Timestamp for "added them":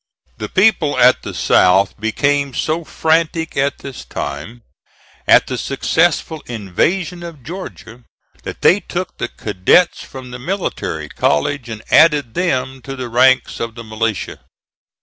11.91-12.81